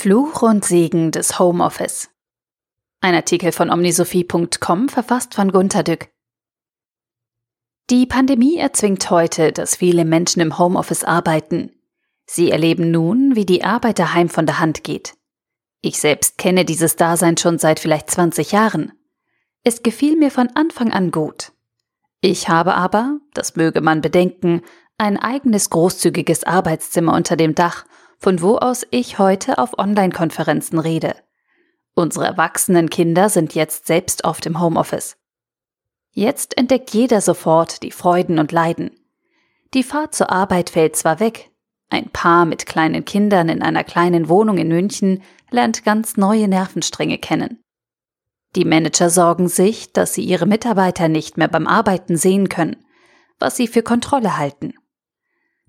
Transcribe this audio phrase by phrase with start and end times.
[0.00, 2.08] Fluch und Segen des Homeoffice.
[3.00, 6.06] Ein Artikel von omnisophie.com verfasst von Gunter Dück.
[7.90, 11.72] Die Pandemie erzwingt heute, dass viele Menschen im Homeoffice arbeiten.
[12.26, 15.14] Sie erleben nun, wie die Arbeit daheim von der Hand geht.
[15.80, 18.92] Ich selbst kenne dieses Dasein schon seit vielleicht 20 Jahren.
[19.64, 21.50] Es gefiel mir von Anfang an gut.
[22.20, 24.62] Ich habe aber, das möge man bedenken,
[24.96, 27.84] ein eigenes großzügiges Arbeitszimmer unter dem Dach
[28.18, 31.14] von wo aus ich heute auf Online-Konferenzen rede.
[31.94, 35.16] Unsere erwachsenen Kinder sind jetzt selbst oft im Homeoffice.
[36.12, 38.90] Jetzt entdeckt jeder sofort die Freuden und Leiden.
[39.74, 41.50] Die Fahrt zur Arbeit fällt zwar weg,
[41.90, 47.18] ein Paar mit kleinen Kindern in einer kleinen Wohnung in München lernt ganz neue Nervenstränge
[47.18, 47.62] kennen.
[48.56, 52.76] Die Manager sorgen sich, dass sie ihre Mitarbeiter nicht mehr beim Arbeiten sehen können,
[53.38, 54.74] was sie für Kontrolle halten.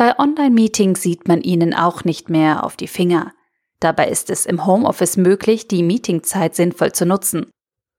[0.00, 3.34] Bei Online-Meetings sieht man ihnen auch nicht mehr auf die Finger.
[3.80, 7.50] Dabei ist es im Homeoffice möglich, die Meetingzeit sinnvoll zu nutzen.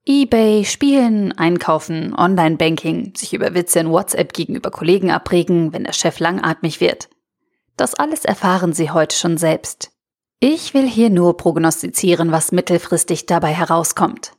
[0.07, 6.17] eBay, Spielen, Einkaufen, Online-Banking, sich über Witze in WhatsApp gegenüber Kollegen abregen, wenn der Chef
[6.17, 7.07] langatmig wird.
[7.77, 9.91] Das alles erfahren Sie heute schon selbst.
[10.39, 14.31] Ich will hier nur prognostizieren, was mittelfristig dabei herauskommt.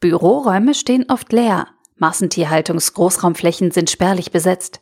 [0.00, 4.80] Büroräume stehen oft leer, Massentierhaltungsgroßraumflächen sind spärlich besetzt.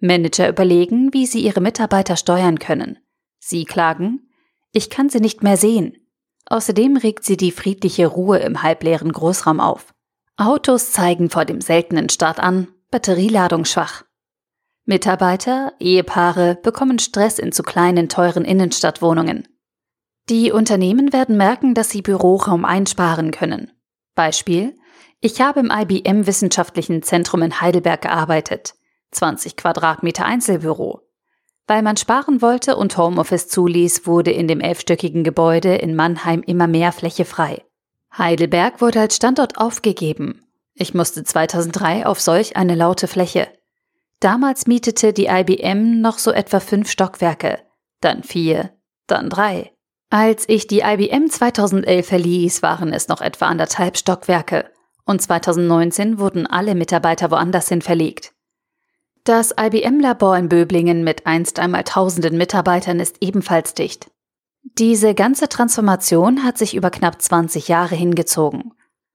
[0.00, 2.98] Manager überlegen, wie sie ihre Mitarbeiter steuern können.
[3.38, 4.28] Sie klagen,
[4.72, 5.96] ich kann sie nicht mehr sehen.
[6.46, 9.94] Außerdem regt sie die friedliche Ruhe im halbleeren Großraum auf.
[10.36, 14.04] Autos zeigen vor dem seltenen Start an, Batterieladung schwach.
[14.84, 19.48] Mitarbeiter, Ehepaare bekommen Stress in zu kleinen, teuren Innenstadtwohnungen.
[20.28, 23.72] Die Unternehmen werden merken, dass sie Büroraum einsparen können.
[24.14, 24.76] Beispiel,
[25.20, 28.74] ich habe im IBM Wissenschaftlichen Zentrum in Heidelberg gearbeitet.
[29.12, 31.02] 20 Quadratmeter Einzelbüro.
[31.66, 36.66] Weil man sparen wollte und Homeoffice zuließ, wurde in dem elfstöckigen Gebäude in Mannheim immer
[36.66, 37.64] mehr Fläche frei.
[38.16, 40.46] Heidelberg wurde als Standort aufgegeben.
[40.74, 43.48] Ich musste 2003 auf solch eine laute Fläche.
[44.20, 47.58] Damals mietete die IBM noch so etwa fünf Stockwerke,
[48.00, 48.70] dann vier,
[49.06, 49.72] dann drei.
[50.08, 54.70] Als ich die IBM 2011 verließ, waren es noch etwa anderthalb Stockwerke
[55.04, 58.32] und 2019 wurden alle Mitarbeiter woanders hin verlegt.
[59.26, 64.08] Das IBM-Labor in Böblingen mit einst einmal tausenden Mitarbeitern ist ebenfalls dicht.
[64.62, 68.72] Diese ganze Transformation hat sich über knapp 20 Jahre hingezogen.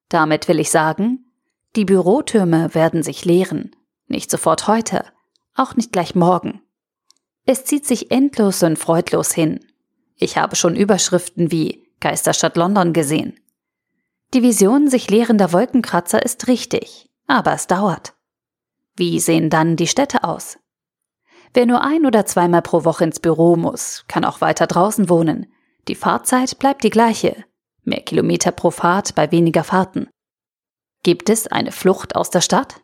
[0.10, 1.32] Damit will ich sagen,
[1.78, 3.74] die Bürotürme werden sich leeren.
[4.10, 5.06] Nicht sofort heute,
[5.56, 6.62] auch nicht gleich morgen.
[7.46, 9.62] Es zieht sich endlos und freudlos hin.
[10.18, 13.40] Ich habe schon Überschriften wie Geisterstadt London gesehen.
[14.34, 18.14] Die Vision sich leerender Wolkenkratzer ist richtig, aber es dauert.
[18.96, 20.58] Wie sehen dann die Städte aus?
[21.54, 25.52] Wer nur ein oder zweimal pro Woche ins Büro muss, kann auch weiter draußen wohnen.
[25.88, 27.44] Die Fahrzeit bleibt die gleiche.
[27.84, 30.08] Mehr Kilometer pro Fahrt bei weniger Fahrten.
[31.04, 32.82] Gibt es eine Flucht aus der Stadt?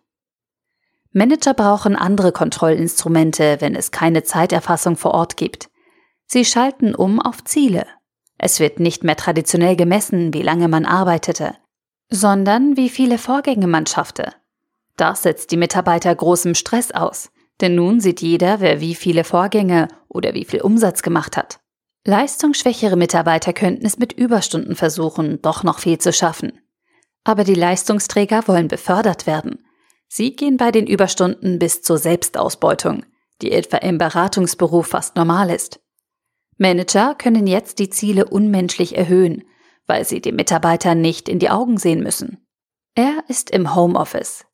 [1.11, 5.69] Manager brauchen andere Kontrollinstrumente, wenn es keine Zeiterfassung vor Ort gibt.
[6.25, 7.85] Sie schalten um auf Ziele.
[8.37, 11.55] Es wird nicht mehr traditionell gemessen, wie lange man arbeitete,
[12.09, 14.33] sondern wie viele Vorgänge man schaffte.
[14.97, 17.31] Das setzt die Mitarbeiter großem Stress aus,
[17.61, 21.59] denn nun sieht jeder, wer wie viele Vorgänge oder wie viel Umsatz gemacht hat.
[22.03, 26.59] Leistungsschwächere Mitarbeiter könnten es mit Überstunden versuchen, doch noch viel zu schaffen.
[27.23, 29.65] Aber die Leistungsträger wollen befördert werden.
[30.07, 33.05] Sie gehen bei den Überstunden bis zur Selbstausbeutung,
[33.41, 35.81] die etwa im Beratungsberuf fast normal ist.
[36.57, 39.43] Manager können jetzt die Ziele unmenschlich erhöhen,
[39.85, 42.47] weil sie dem Mitarbeiter nicht in die Augen sehen müssen.
[42.95, 44.46] Er ist im Homeoffice,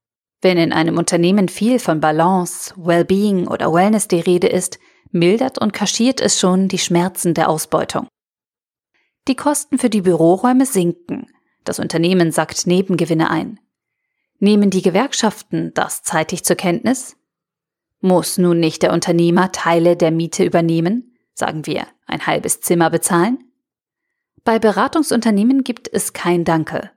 [0.44, 4.80] wenn in einem Unternehmen viel von Balance, Wellbeing oder Wellness die Rede ist,
[5.12, 8.08] mildert und kaschiert es schon die Schmerzen der Ausbeutung.
[9.28, 11.28] Die Kosten für die Büroräume sinken.
[11.64, 13.59] Das Unternehmen sackt Nebengewinne ein.
[14.40, 17.16] Nehmen die Gewerkschaften das zeitig zur Kenntnis?
[18.02, 23.39] Muss nun nicht der Unternehmer Teile der Miete übernehmen, sagen wir ein halbes Zimmer bezahlen?
[24.44, 26.92] Bei Beratungsunternehmen gibt es kein Danke.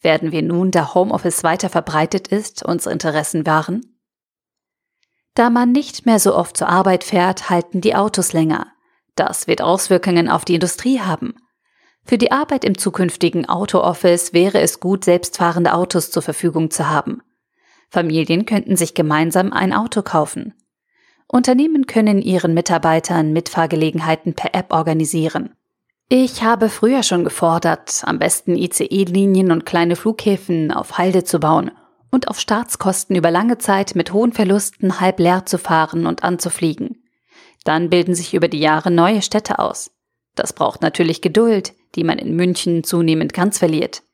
[0.00, 3.98] Werden wir nun, da Homeoffice weiter verbreitet ist, unsere Interessen wahren?
[5.34, 8.68] Da man nicht mehr so oft zur Arbeit fährt, halten die Autos länger.
[9.16, 11.34] Das wird Auswirkungen auf die Industrie haben.
[12.04, 17.20] Für die Arbeit im zukünftigen Auto-Office wäre es gut, selbstfahrende Autos zur Verfügung zu haben.
[17.90, 20.54] Familien könnten sich gemeinsam ein Auto kaufen.
[21.28, 25.56] Unternehmen können ihren Mitarbeitern Mitfahrgelegenheiten per App organisieren.
[26.08, 31.72] Ich habe früher schon gefordert, am besten ICE-Linien und kleine Flughäfen auf Halde zu bauen
[32.12, 37.02] und auf Staatskosten über lange Zeit mit hohen Verlusten halb leer zu fahren und anzufliegen.
[37.64, 39.90] Dann bilden sich über die Jahre neue Städte aus.
[40.36, 44.04] Das braucht natürlich Geduld, die man in München zunehmend ganz verliert.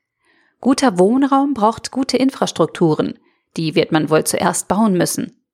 [0.61, 3.19] Guter Wohnraum braucht gute Infrastrukturen,
[3.55, 5.45] die wird man wohl zuerst bauen müssen.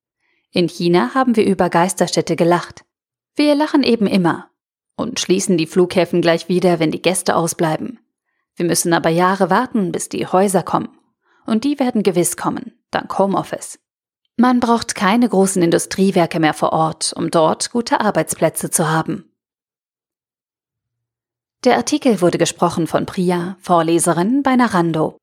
[0.52, 2.86] In China haben wir über Geisterstädte gelacht.
[3.36, 4.50] Wir lachen eben immer
[5.00, 8.00] und schließen die Flughäfen gleich wieder, wenn die Gäste ausbleiben.
[8.56, 10.90] Wir müssen aber Jahre warten, bis die Häuser kommen.
[11.46, 13.80] Und die werden gewiss kommen, dank Homeoffice.
[14.36, 19.30] Man braucht keine großen Industriewerke mehr vor Ort, um dort gute Arbeitsplätze zu haben.
[21.66, 25.19] Der Artikel wurde gesprochen von Priya, Vorleserin bei Narando.